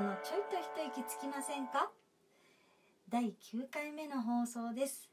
[0.00, 1.90] 子のちょいと一息つきませんか？
[3.10, 5.10] 第9回目の放送です。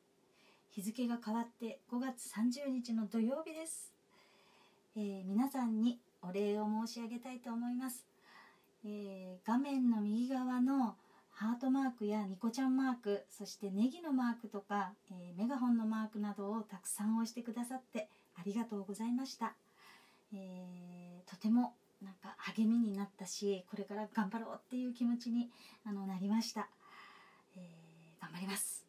[0.71, 3.92] 日付が変わって5月30日の土曜日です、
[4.96, 8.05] えー、皆さんにお礼を申し上げたいと思います、
[8.85, 10.96] えー、画面の右側の
[11.33, 19.55] ハートマークやニコちゃんマークそしてネギのマークとか、えー、メガホンのマークなどをたくさん押してくださってありがとうございました、
[20.31, 25.49] えー、とてもなんか励みになったしこれから頑張ろうっていう気持ちに
[25.83, 26.69] あのなりました、
[27.55, 28.85] えー、頑張ります。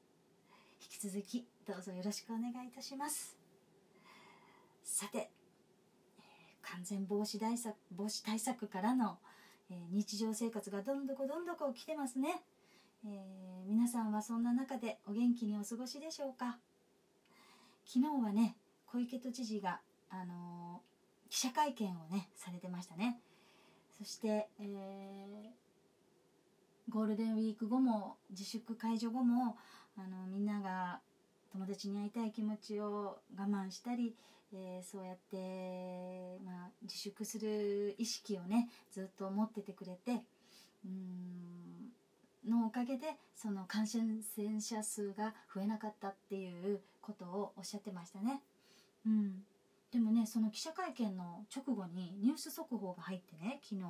[0.80, 3.36] 引き続きどうぞよろしくお願いいたします。
[4.84, 9.18] さて、えー、完全防止対策防止対策からの、
[9.70, 12.42] えー、日常生活がどんどこどんどこ来てますね、
[13.06, 16.58] え、皆さんはそんな中でお元気にお過ごしでしょうか。
[17.86, 19.80] 昨日はね小池都知事が
[20.10, 20.67] あの
[21.30, 23.20] 記者会見をねされてましたね
[23.96, 29.56] そして、えー、ゴールデンウィーク後も自粛解除後も
[29.96, 31.00] あのみんなが
[31.52, 34.14] 友達に会いたい気持ちを我慢したり、
[34.52, 40.22] えー、そうやって、まあ、自粛する意識をねずっと持っててくれて
[40.84, 41.88] うん
[42.48, 44.22] のおかげでその感染
[44.60, 48.40] 者数が増えなかったっていうことをおっしゃってましたね。
[49.06, 49.42] うん
[49.92, 53.82] でもねその記者会見の直後にニュース速報が入ってね昨日。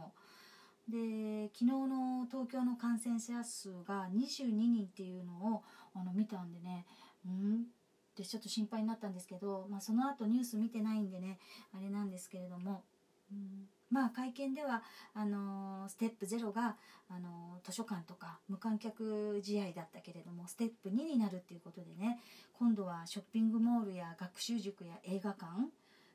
[0.88, 5.62] で昨日の東京の感染者数が22人っていうのを
[5.94, 6.86] あの見たんでね
[7.26, 7.66] うん
[8.12, 11.38] ってちょっと心配になったんですけど、まあ、その後ニュース見てないんでね
[11.76, 12.82] あれなんですけれども、
[13.30, 14.82] うん、まあ会見では
[15.14, 16.76] あのー、ステップ0が、
[17.08, 22.18] あのー、図書館とか無観客試合だったけれどもステップ2になるっていうことでね
[22.58, 25.46] 今度はショッピングモールや学習塾や映画館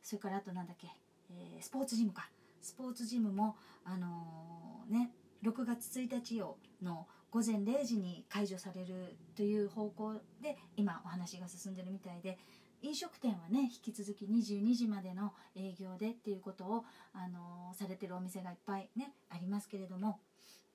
[0.03, 0.87] それからあとなんだっけ、
[1.31, 2.29] えー、スポーツジムか。
[2.61, 5.11] スポーツジムもあのー、ね
[5.43, 12.37] 6月1日をの午前0時に解除されるという方向で今お話が進んでるみたいで
[12.81, 20.19] 飲食店はね引き続き22時までの営業でっていうことを、あのー、されてるお店がいっぱいねありますけれども、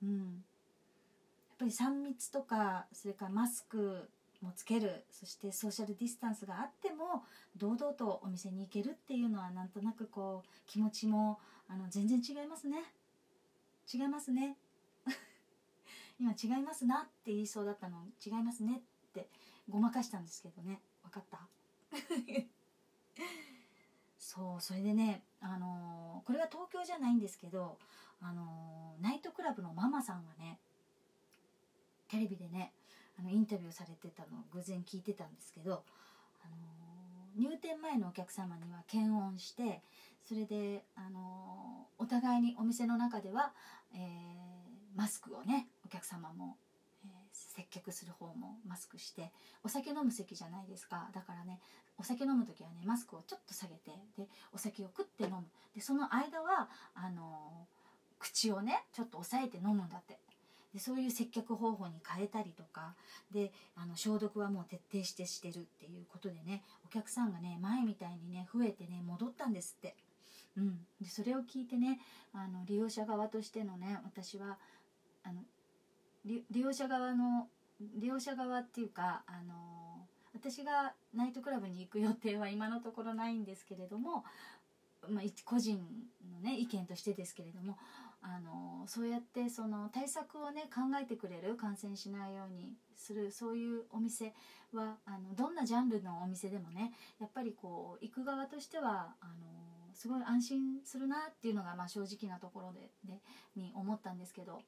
[0.02, 7.24] うん、やっぱり3密とかそれからマスクもつけるそしてソーシャルディスタンスがあっても
[7.56, 12.78] 堂々とお店に行けるっていうのはなんとなくこう気持ちもあの全然違いますね。
[13.92, 14.56] 違いますね。
[16.20, 19.28] 今違いますなって言いそうだったの違いますねって
[19.68, 20.80] ごまかしたんですけどね。
[21.02, 21.48] 分かった。
[24.18, 27.78] そうそれでねあのー、これは東京じゃないんですけど
[28.20, 30.60] あのー、ナイトクラブのママさんがね
[32.08, 32.72] テレビでね
[33.18, 35.84] あのインタビューされてたのを偶然聞いてたんですけど、
[36.44, 36.56] あの
[37.36, 39.82] 入店前のお客様には検温して
[40.24, 43.52] それで、あのお互いにお店の中では、
[43.94, 44.00] えー、
[44.96, 46.56] マスクをねお客様も、
[47.04, 49.32] え、接客する方もマスクして
[49.64, 51.08] お酒飲む席じゃないですか。
[51.12, 51.60] だからね
[51.96, 55.46] お酒飲む時はねマスクをちょっと下げてでお酒を食って飲む。
[55.74, 57.66] でその間はあの
[58.18, 60.18] 口をねちょっと押さえて飲むんだって。
[60.72, 62.94] でそういう接客方法に変えたりとか
[63.32, 69.96] であの消毒はもう徹底してしてるっていうことでねお客さんがね前みたいにね増えてね戻ったんですって。
[70.56, 72.00] うん、でそれを聞いてね
[72.32, 74.58] あの利用者側としてのね私は
[75.22, 75.42] あの
[76.24, 77.46] 利用者側の
[77.96, 84.24] 利用者側っていうかあの私がナイトクラブに行く予定は今のところないんですけれども、
[85.08, 85.80] まあ、個人
[86.38, 87.76] のね意見としてですけれども
[88.22, 94.34] あのそうやってその対策をね考えてくれる感染しないようにするそういうお店
[94.72, 103.20] はあのどんなジャンルのお店でもねやっぱりこう行く側としてはあのすごい安心するなっていうのが、まあ、正直なところでで
[103.56, 104.62] に思ったんですけど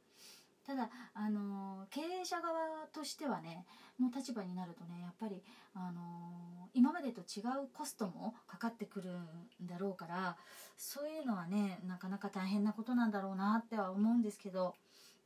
[0.67, 2.53] ただあの経営者側
[2.93, 3.65] としてはね
[4.01, 5.43] の立場になるとねやっぱり
[5.75, 10.37] あの今までと違うコストもかかってくるんだろうから
[10.77, 14.75] そういうのはねなかなか大変なことなんだろうなっては思うんですけど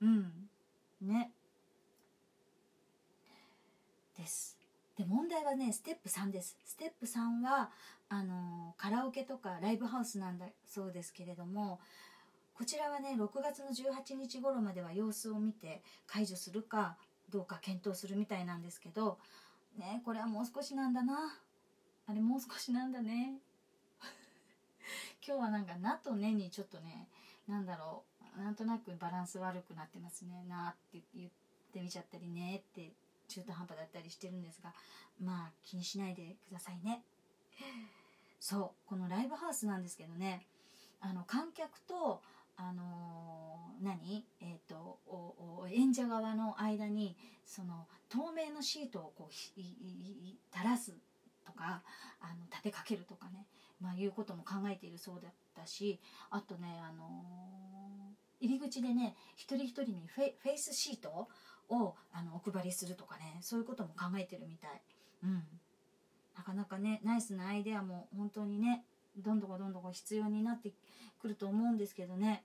[0.01, 0.49] うん。
[1.01, 1.31] ね。
[4.17, 4.57] です。
[4.97, 6.57] で問題はねステップ3です。
[6.65, 7.71] ステップ3は
[8.09, 11.81] あのカラオケとかライブハウスなんだそうですけれども
[12.55, 16.97] こちらはね6月の18日頃までは様子を見て解除するか
[17.35, 19.19] どうか検討するみたいなんですけど
[19.77, 21.37] ねこれはもう少しなんだな。
[22.07, 23.39] あれもう少しなんだね。
[25.27, 27.09] 今日はなんか「な」と「ね」にちょっとね
[27.49, 28.05] なんだろ
[28.37, 28.41] う。
[28.41, 31.31] なんとなくバランス悪くなってますね「な」って言っ
[31.73, 32.93] てみちゃったり「ね」って
[33.27, 34.73] 中途半端だったりしてるんですが
[35.21, 37.03] まあ気にしないでくださいね。
[38.39, 40.47] そうこのライブハウスなんですけどね
[41.01, 42.23] あの観客と
[42.57, 43.44] あのー
[43.85, 44.25] 何？
[44.41, 50.93] えっ、とおお演者側の間にその透明のシートをこう垂らす
[51.45, 51.83] とか
[52.21, 53.47] あの立てかけるとかね、
[53.81, 56.01] まあ、いうことも考えているそうだったし
[56.31, 61.29] あとね、あのー入り口でね一人一人にフェイフェイスシート
[61.71, 64.83] をあのお配りするとかねそういうことも考えてるみたい。
[65.23, 65.43] うん。
[66.37, 68.85] なかなかねナイスなアイデアも本当にね
[69.17, 70.73] どんどこどんどこ必要になって
[71.23, 72.45] くると思うんですけどね。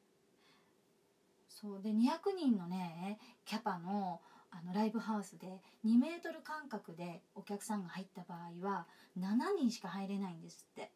[1.60, 1.82] そう。
[1.82, 4.22] で200人のねキャパの
[4.52, 8.88] あのライブハウスで2メートル間隔でお客さんが入った場合は
[9.20, 10.92] 7人しか入れないんですって。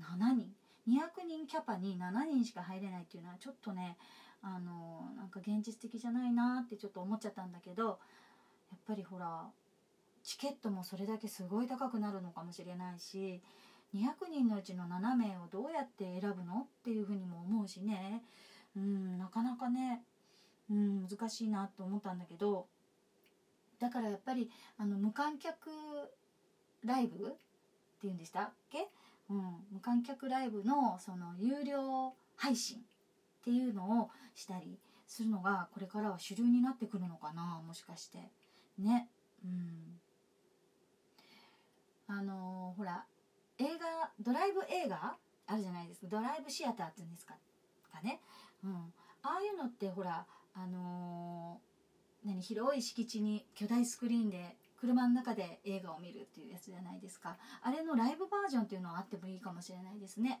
[0.00, 0.54] 7人。
[0.88, 3.96] 200人キャパに7人しか入れないっていうのはちょっとね
[4.42, 7.92] あのなんか現実的じゃないなってちょっと思っちゃったんだけどや
[8.76, 9.48] っぱりほら
[10.24, 13.40] チケットもそれだけすごい高くなるのかもしれないし
[13.94, 18.22] 200人のうちの7名をどうやって選ぶのっていうふうにも思うしね。
[18.76, 20.02] うんなかなかね、
[20.70, 22.66] うん、難しいなと思ったんだけど
[23.78, 25.70] だからやっぱりあの無観客
[26.84, 27.30] ライブっ
[28.00, 28.42] ていうんでした？
[28.42, 28.88] っけ、
[29.28, 32.80] うん、無観客ライブのその有料配信っ
[33.44, 38.18] ていうのをしたりするのがこれからは主流になってくるのかなもしかして。
[38.78, 39.08] ね。
[39.44, 40.00] うん。
[42.08, 43.04] あのーほら
[43.58, 45.14] 映画ドライブ映画
[45.46, 46.06] あるじゃないですか。
[46.08, 47.34] ドライブシアターっていうんですか？
[47.92, 48.20] かね、
[48.64, 48.92] うん、
[49.22, 51.72] ああいうのってほらあのー
[52.24, 57.36] 何広い敷地に巨大スクリーンで車の中で映画を見るっていうやつじゃないですか。
[57.62, 60.40] あれのライブバージョンっていうのはあってもいいかもしれないですね。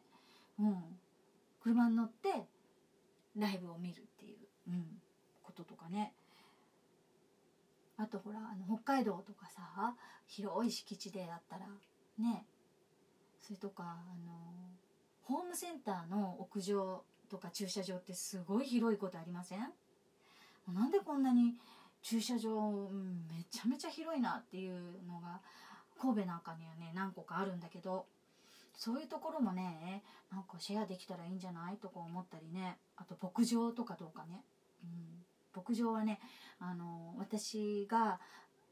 [0.58, 0.76] うん。
[1.60, 2.46] 車に乗って
[3.36, 4.38] ライブを見るっていう、
[4.68, 4.84] うん、
[5.42, 6.12] こととかね。
[7.96, 9.94] あとほらあの北海道とかさ
[10.26, 11.66] 広い敷地でやったら
[12.18, 12.46] ね。
[13.40, 14.32] それとかあの
[15.22, 19.60] ホームセンターの屋上とか駐車場ってすごい広いことありません？
[20.68, 21.54] なんでこんなに
[22.02, 22.90] 駐車場、
[23.30, 25.40] めちゃめちゃ広いなっていうのが
[25.98, 28.04] 神戸なんかにはね何個かあるんだけど
[28.76, 31.78] そういうところもねなんかシェアできたらいいんじゃない？
[31.78, 32.76] とか思ったりね。
[32.96, 34.42] あと牧場とかどうかね、
[34.84, 35.24] うん、
[35.56, 36.20] 牧場はね
[36.60, 38.20] あの私が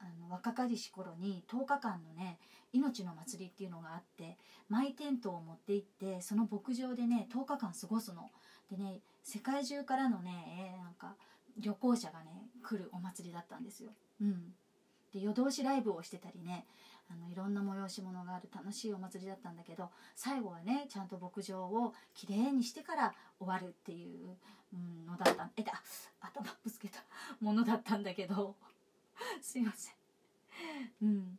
[0.01, 2.39] あの若かりし頃に10日間のね
[2.73, 4.37] 命の祭りっていうのがあって
[4.69, 8.31] マイテントを持って行ってその牧場でね10日間過ごすの。
[8.71, 11.15] でね世界中からのねえーなんか
[11.59, 13.91] 旅行者がね来るお祭りだったんですよ。
[14.21, 14.55] うん、
[15.13, 16.65] で夜通しライブをしてたりね
[17.11, 24.37] あのいろんな催し物がある楽しいお祭りだったんだけど最後はねちゃんと牧場をきれいにしてから終わるっていう、
[25.07, 25.83] のだったえだ
[26.21, 27.03] 頭ぶつけた
[27.41, 28.55] ものだったんだけど
[29.41, 29.95] すいません。
[31.03, 31.39] うん、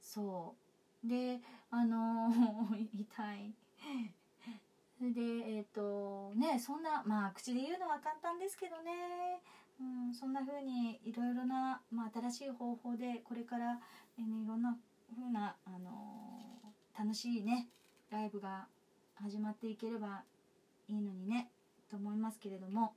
[0.00, 0.56] そ
[1.04, 1.08] う。
[1.08, 1.40] で
[1.70, 2.30] あの
[2.94, 3.54] 痛い。
[4.98, 5.20] それで
[5.56, 9.40] えっ、とねそんなまあ口で言うのは簡単ですけどね、
[9.80, 13.80] うん、そんな風にいろいろな、まあ、新しい方法でこれから、
[14.18, 14.76] えーね、いろんな
[15.14, 16.38] 風な、あのー
[16.98, 17.68] 楽しいね
[18.10, 18.66] ライブが
[19.14, 20.24] 始まっていければ
[20.88, 21.48] いいのにね
[21.88, 22.92] と思いますけれども。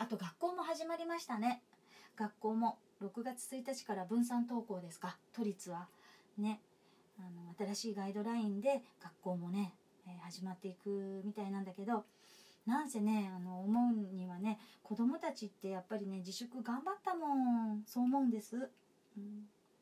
[0.00, 1.62] あと学校も始まりましたね。
[2.18, 5.86] 学校も6月1日から分散登校ですか都立は。
[6.36, 6.60] ね。
[7.18, 9.74] あの新しいガイドラインで学校もね、
[10.06, 12.04] えー始まっていくみたいなんだけど
[12.66, 17.34] なんせねあの思うにはね子供たちってやっぱりね自粛頑張ったも
[17.74, 17.82] ん。
[17.86, 18.68] そう思うんです。
[19.16, 19.20] う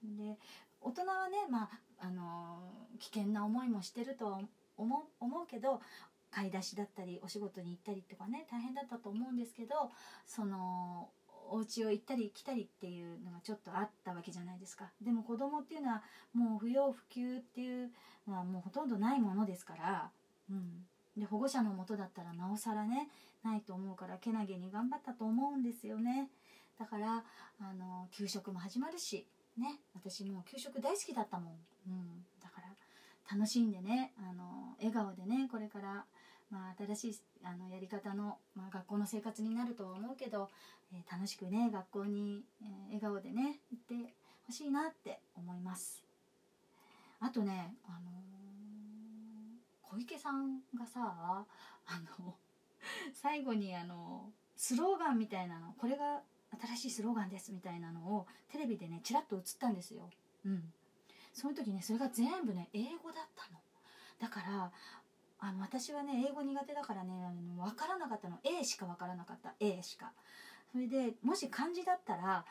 [0.06, 0.38] ん、で
[0.80, 4.40] 大人はねまああの危険な思いもしてるとは
[4.76, 5.80] 思う思うけど
[6.30, 9.90] 買い出しだったりお仕事に行ったりとかね大変だったと思うんですけど
[10.26, 11.08] その
[11.50, 14.90] お家を行ったり来たりっていうのがちょっとあったわけじゃないですか。
[15.02, 16.02] でも子供っていうのは
[16.34, 17.90] もう不要不急っていう
[18.28, 20.10] のはもうほとんどないものですから、
[20.50, 20.84] うん、
[21.16, 23.08] で保護者のもとだったらなおさらね
[23.44, 26.28] ないと思うからけなげに頑張ったと思うんですよね。
[26.78, 27.24] だから
[27.60, 29.26] あの給食も始まるし
[29.56, 31.54] ね私もう給食大好きだったもん、
[31.88, 36.04] うん、だから楽しんでねあの笑顔でねこれから、
[36.50, 40.48] まあ、新しいあのやり方の、まあ、学校の生活になるとは思うけど、
[40.92, 44.14] えー楽しくね学校に、えー笑顔でね行って
[44.46, 46.04] ほしいなって思います
[47.20, 48.26] あとねあのー
[49.82, 51.46] 小池さんがさあ
[52.20, 52.34] の
[53.14, 56.20] 最後にあのスローガンみたいなのこれが
[56.76, 60.10] 新しいスローガンですみたいなのをテレビでねちらっと映ったんですよ。
[60.44, 60.62] うん、
[61.32, 63.58] その時ねそれが全部ね英語だったの。
[64.20, 64.70] だから
[65.38, 68.38] あの私はね英語苦手だからねあの分からなかったの。
[68.44, 69.54] A しか分からなかった。
[69.60, 70.12] A しか。
[70.72, 72.44] それでもし漢字だったら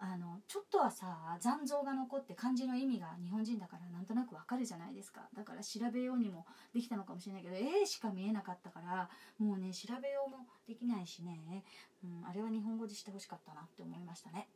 [0.00, 5.22] あのちょっとはさ残像が残って漢字の意味が日本人だからなんとなくわかるじゃないですか。
[5.34, 11.62] だから調べようにもできたのかもしれないけど A しか見えなかったからもうね調べようもできないしね、
[12.02, 14.48] うん、あれは日本語でしてほしかったなって思いましたね。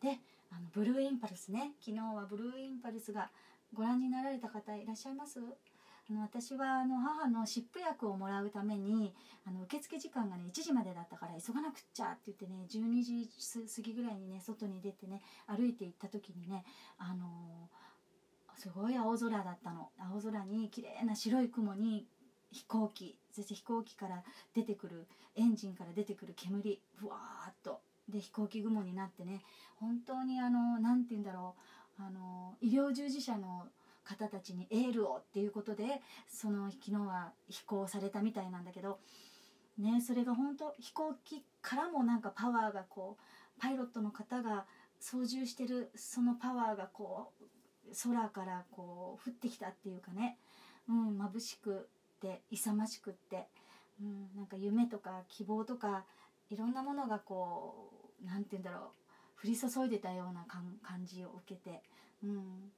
[0.00, 0.18] で
[0.50, 1.72] あのブルーインパルスね。
[1.80, 3.30] 昨日はブルーインパルスが
[3.72, 5.40] ご覧になられた方いらっしゃいます？
[6.08, 9.12] あの私はあの母の湿布薬をもらうために
[9.44, 13.28] あの受付時間がね1時までだったから急がなくっちゃって言ってね12時
[13.74, 16.64] 過ぎぐらいにね外に出てね歩いて行った時にね
[16.98, 19.90] あのー、すごい青空だったの。
[19.98, 22.06] 青空に綺麗な白い雲に
[22.52, 24.22] 飛行機そして飛行機から
[24.54, 27.80] 出てくるエンジンから出てくる煙ふわーっと。
[28.08, 29.42] で飛行機雲になってね
[29.80, 31.56] 本当にあの何て言うんだろ
[31.98, 33.66] うあの医療従事者の
[34.06, 38.98] 方たちにエールをっていうことでその昨日は飛行されたみたいなんだけど
[39.78, 44.64] ねそれが本当飛行機からもなんかパワーがこうパイロットの方が
[45.00, 47.44] 操縦してるそのパワーがこう
[48.02, 50.38] 空からこう降ってきたっていうかね、
[50.88, 51.78] うん、眩しくっ
[52.20, 53.48] て勇ましくって、
[54.00, 56.04] うん、なんか夢とか希望とか
[56.50, 57.90] いろんなものがこ
[58.22, 58.92] う何て言うんだろ
[59.42, 60.46] う降り注いでたような
[60.82, 61.82] 感じを受けて、
[62.24, 62.72] うん、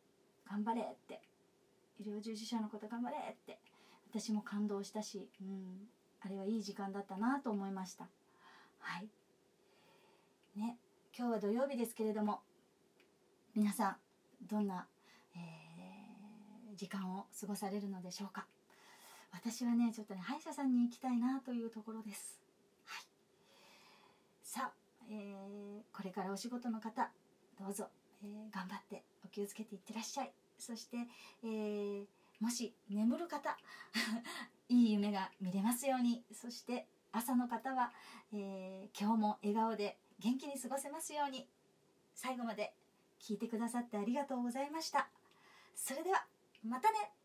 [0.49, 1.21] 頑張れって。
[2.01, 3.59] 医療従事者のこと頑張れって。
[4.11, 5.89] 私も感動したし、うん、
[6.21, 8.09] あれはいい時間だったなと思いました。
[8.79, 9.09] はい。
[10.57, 10.79] ね
[11.17, 12.41] 今日は土曜日ですけれども
[13.55, 13.97] 皆さん
[14.49, 14.87] どんな、
[15.37, 18.47] えー、時間を過ごされるのでしょうか。
[19.31, 22.41] 私はねちょっとね歯医者さんに行きたいなというところです。
[22.87, 23.05] はい。
[24.43, 24.73] さあ、
[25.11, 27.11] えー、これからお仕事の方
[27.61, 27.89] どうぞ。
[28.23, 30.33] えー、頑張ってお気をつけていってらっしゃい。
[30.59, 30.97] そして、
[31.45, 32.05] えー、
[32.41, 33.57] もし眠る方
[34.69, 36.25] いい夢が見れますように。
[36.33, 37.93] そして朝の方は、
[38.33, 41.49] えー、今日も笑顔で元気に過ごせますように。
[42.15, 42.75] 最後まで
[43.21, 45.09] 聞いてくださってありがとうございました。
[45.75, 46.27] それでは
[46.65, 47.18] またね。